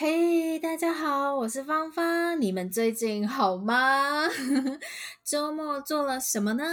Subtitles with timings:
[0.00, 4.28] 嘿大家好，我是芳芳，你们最近好吗？
[5.26, 6.64] 周末做了什么呢？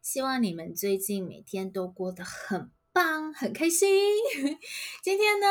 [0.00, 3.88] 希望你们最近每天都过得很棒，很开心。
[5.02, 5.46] 今天呢，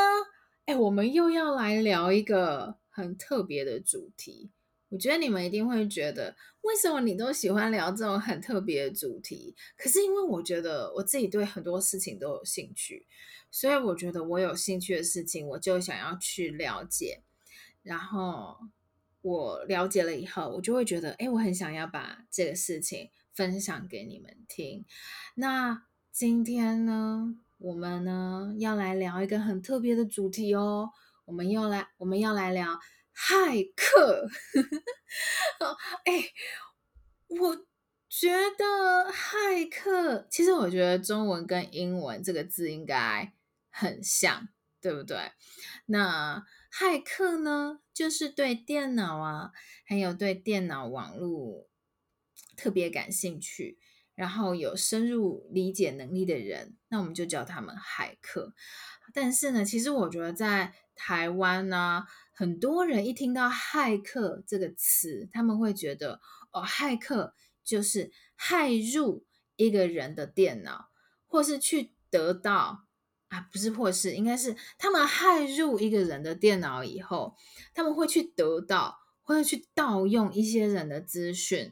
[0.67, 4.49] 哎，我们又要来聊一个很特别的主题。
[4.92, 9.55] 我觉得你们一定会觉得，为什么你都喜欢聊这种很特别的主题？
[9.78, 13.08] 可是因为我觉得我自己对很多事情都有兴趣。
[13.49, 17.22] 所以我觉得我有兴趣的事情，我就想要去了解。
[17.84, 18.58] 然后
[19.22, 24.86] 我了解了以后，我就会觉得，哎，我很想要把这个事情分享给你们听。
[25.36, 30.89] 那今天呢，我们呢要来聊一个很特别的主题哦。
[31.26, 32.78] 我们要来，我们要来聊
[33.27, 34.27] 骇客。
[36.05, 36.31] 哎，
[37.27, 37.66] 我。
[38.13, 43.34] 觉得骇客，其实我觉得中文跟英文这个字应该
[43.70, 44.49] 很像，
[44.81, 45.31] 对不对？
[45.85, 49.52] 那骇客呢，就是对电脑啊，
[49.85, 51.69] 还有对电脑网络
[52.58, 53.80] 特别感兴趣，
[54.13, 58.53] 然后有深入理解能力的人，那我们就叫他们骇客。
[59.13, 62.06] 但是呢，其实我觉得在台湾呢，
[62.42, 66.20] 很多人一听到骇客这个词，他们会觉得
[66.52, 67.36] 哦，骇客。
[67.64, 69.23] 就是骇入
[69.56, 70.89] 一个人的电脑，
[71.28, 72.88] 或是去得到
[73.28, 77.36] 啊，不是或是，应该是他们骇入一个人的电脑以后，
[77.75, 81.72] 他们会去得到，会去盗用一些人的资讯。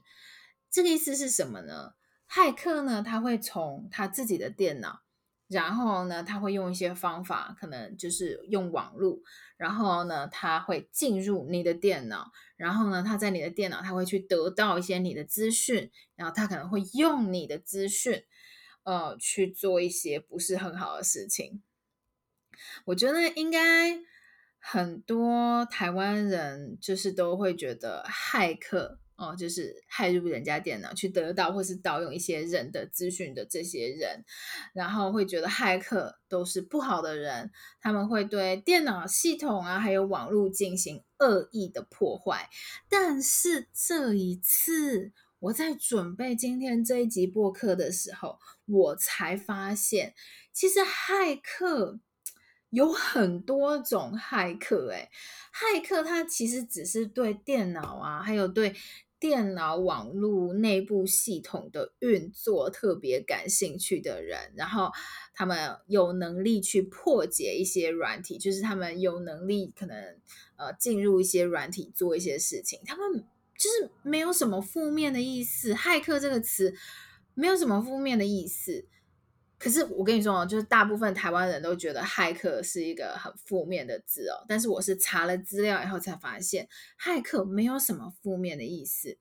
[0.70, 1.94] 这个意思是什么呢？
[2.30, 5.02] 骇客呢，他会从他自己的电脑。
[5.48, 9.20] 然后呢，他会用一些方法，可能就是用网络。
[9.60, 12.32] 然后呢，他会进入你的电脑。
[12.56, 15.92] 然后呢，他在你的电脑，他会去得到一些你的资讯。
[16.16, 18.24] 然后他可能会用你的资讯，
[18.84, 21.62] 呃，去做一些不是很好的事情。
[22.86, 24.00] 我觉得应该
[24.60, 29.00] 很多台湾人就是都会觉得骇客。
[29.20, 34.24] 哦，就是骇入人家电脑去得到或是盗用一些人的资讯的这些人，
[34.74, 42.50] 然后会觉得骇客都是不好的人，他们会对电脑系统啊还有网络进行恶意的破坏。
[42.88, 50.14] 但是这一次我在准备今天这一集播客的时候，我才发现，
[50.54, 52.00] 其实骇客
[52.70, 55.10] 有很多种骇客，诶，
[55.54, 58.74] 骇客他其实只是对电脑啊，还有对。
[59.20, 64.90] 电脑网络内部系统的运作特别感兴趣的人，然后
[65.34, 69.96] 他们有能力去破解一些软体，就是他们有能力可能
[70.56, 73.26] 呃进入一些软体做一些事情，他们
[73.58, 75.74] 就是没有什么负面的意思。
[75.74, 76.74] 骇客这个词
[77.34, 78.88] 没有什么负面的意思。
[79.60, 84.46] 可是我跟你说哦，就是大部分台湾人都觉得骇客是一个很负面的字哦。
[84.48, 89.20] 但是我是查了资料以后才发现，骇客没有什么负面的意思。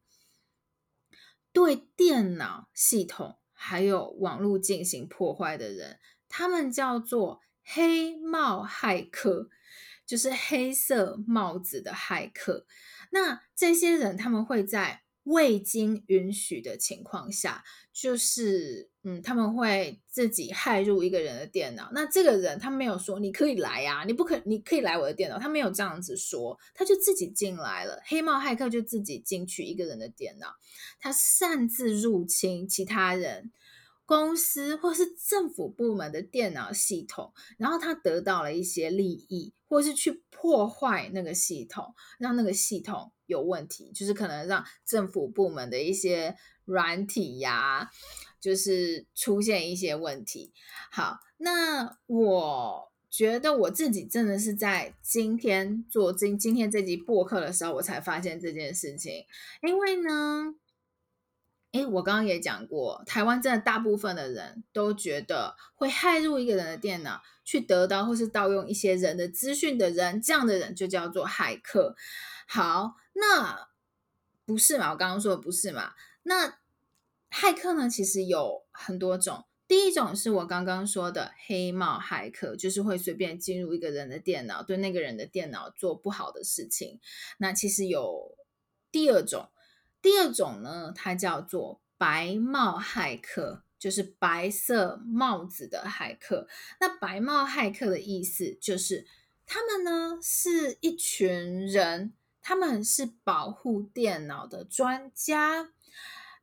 [1.52, 5.98] 对电脑系统还有网络进行破坏的人，
[6.28, 9.48] 他们叫做黑帽骇客，
[10.06, 12.64] 就是黑色帽子的骇客。
[13.10, 17.62] 那这些人他们会在未经允许的情况下，
[17.92, 21.90] 就是嗯，他们会自己骇入一个人的电脑。
[21.92, 28.00] 那这个人他没有说你可以来呀，你不可你可以来我的电脑，他没有这样子说，他就自己进来了。
[28.06, 30.48] 黑帽骇客就自己进去一个人的电脑，
[30.98, 33.52] 他擅自入侵其他人
[34.08, 43.12] 公司或是政府部门的电脑系统，然后他得到了一些利益，或是去破坏那个系统，让那个系统。
[43.28, 47.90] 有问题，就是可能让政府部门的一些软体呀，
[48.40, 50.54] 就是出现一些问题。
[50.90, 59.26] 好，那我觉得我自己真的是在今天做今今天这集播客的时候，我才发现这件事情。
[59.60, 60.54] 因为呢，
[61.72, 71.96] 诶，我刚刚也讲过，台湾真的大部分的人都觉得会骇入一个人的电脑，去得到或是盗用一些人的资讯的人，这样的人就叫做骇客。
[72.46, 72.94] 好。
[73.20, 73.66] 那
[74.46, 74.92] 不是嘛？
[74.92, 75.94] 我刚刚说的不是嘛？
[76.22, 76.60] 那
[77.32, 77.90] 骇客呢？
[77.90, 79.44] 其实有很多种。
[79.66, 87.00] 第一种是我刚刚说的黑帽骇客，就是会随便进入一个人的电脑，对那个人的电脑做不好的事情。
[87.38, 88.36] 那其实有
[88.92, 89.50] 第二种，
[90.00, 96.48] 第二种呢，它叫做白帽骇客，就是白色帽子的骇客。
[96.80, 99.06] 那白帽骇客的意思就是，
[99.46, 102.12] 他们呢是一群人。
[102.40, 105.68] 他们是保护电脑的专家，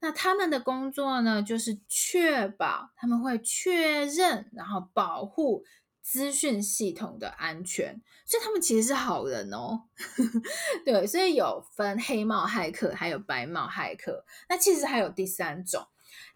[0.02, 5.63] 那他们的工作呢，就是确保他们会确认，然后保护
[6.06, 9.86] 资讯系统的安全，所以他们其实是好人哦。
[10.86, 14.24] 对，所以有分黑帽骇客，还有白帽骇客。
[14.48, 15.88] 那其实还有第三种，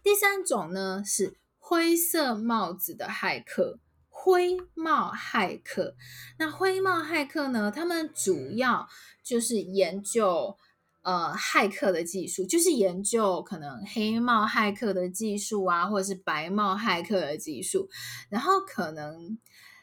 [0.02, 3.78] 第三种呢是灰色帽子的骇客。
[4.12, 5.94] 灰帽骇客，
[6.38, 7.70] 那灰帽骇客呢？
[7.70, 8.86] 他们主要
[9.22, 10.58] 就是研究
[11.02, 17.88] 呃骇客的技术，就是研究可能黑帽骇客的技术啊，或者是白帽骇客的技术。
[18.28, 19.38] 然后可能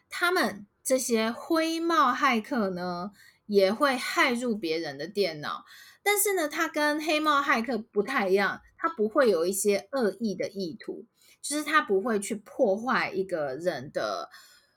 [0.10, 3.12] 他们这些灰帽骇客呢，
[3.46, 5.64] 也会骇入别人的电脑，
[6.04, 11.06] 但是呢，他跟黑帽骇客不太一样，他不会有一些恶意的意图。
[11.40, 14.28] 就是他不会去破坏一个人的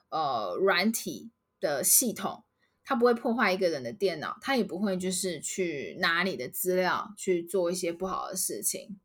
[0.09, 1.29] 呃软体
[1.59, 2.45] 的系统，
[2.83, 8.99] 他不会破坏一个人的电脑，他也不会就是去拿你的资料去做一些不好的事情。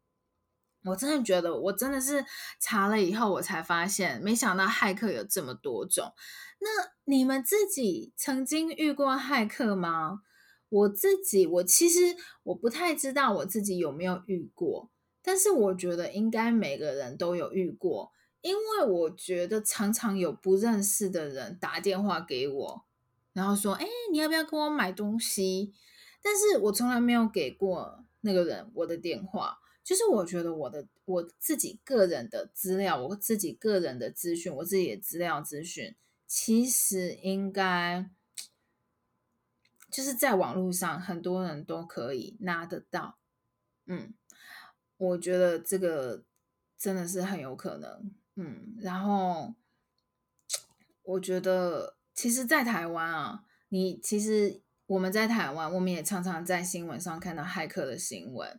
[0.85, 2.25] 我真的觉得，我真的是
[2.61, 6.13] 查了以后，我才发现，没想到骇客有这么多种。
[6.61, 6.69] 那
[7.05, 10.23] 你们自己曾经遇过骇客吗？
[10.69, 14.91] 我自己，我其实我不太知道我自己有没有遇过。
[15.23, 18.13] 但是我觉得应该每个人都有遇过，
[18.43, 22.85] 因为我觉得常常有不认识的人打电话给我，
[23.37, 25.75] 然后说：“哎，你要不要跟我买东西？”
[26.23, 29.59] 但是我从来没有给过那个人我的电话。
[29.85, 35.95] 就是我觉得我的我自己个人的资料，我自己个人的资讯，我自己的资料资讯，
[36.27, 38.11] 其实应该
[39.91, 43.19] 就是在网络上很多人都可以拿得到，
[43.85, 44.15] 嗯。
[44.99, 46.25] 我觉得这个
[46.79, 49.55] 真的是很有可能，嗯，然后
[51.03, 58.59] 我觉得其实，在台湾啊，你其实我们在台湾，我们也常常在新闻上看到骇客的新闻。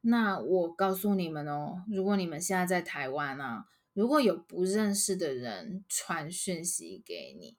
[0.00, 7.58] 那我告诉你们哦，如果你们现在在台湾啊，如果有不认识的人传讯息给你。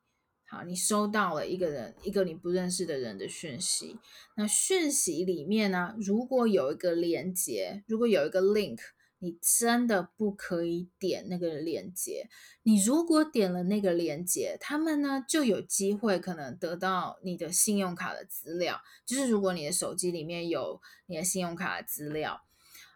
[0.50, 4.00] 好，你收到了一个人，一个你不认识的人的讯息。
[4.38, 8.80] 那讯息里面呢，如果有一个连接，如果有一个 link，
[9.20, 12.30] 你真的不可以点那个链接。
[12.64, 18.82] 你如果点了那个链接，他们呢就有机会可能得到你的信用卡的资料。
[19.06, 22.42] 就是如果你的手机里面有你的信用卡的资料，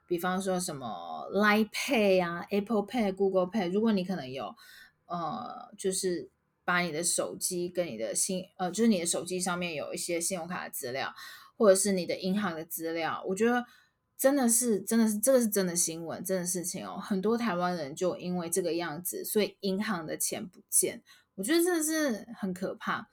[0.08, 4.56] 比方说什么 Line Pay 啊、Apple Pay、Google Pay，如果你可能有，
[5.06, 6.30] 呃，就是。
[6.64, 11.12] 把你的手机跟你的信，呃，就是你的手机上面有一些信用卡的资料，
[11.58, 13.66] 或者是你的银行的资料，我觉得
[14.22, 17.00] 真的是，真的是，这个是真的新闻，真的事情哦。
[17.02, 21.02] 很多台湾人就因为这个样子，所以银行的钱不见，
[21.34, 23.10] 我觉得真的是很可怕。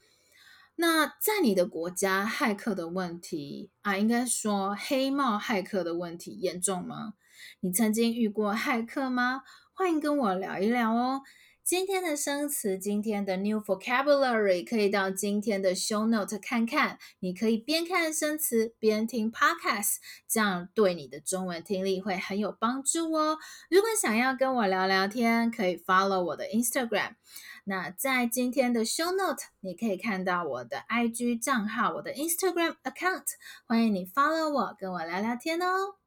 [0.76, 7.14] 那在你的国家，骇客的问题啊，应该说黑帽骇客的问题严重吗？
[7.60, 9.40] 你曾经遇过骇客吗？
[9.72, 11.22] 欢迎跟我聊一聊哦。
[11.68, 16.98] 今天的生词，今天的 new vocabulary，可以到今天的 show note 看看。
[17.18, 23.36] 你可以边看生词边听 podcast，这样对你的中文听力会很有帮助哦。
[23.68, 27.16] 如果想要跟我聊聊天，可以 follow 我的 Instagram。
[27.64, 33.26] 那在今天的 show note，你可以看到我的 IG 账号，我的 Instagram account，
[33.66, 35.97] 欢迎你 follow 我，跟我聊聊天哦。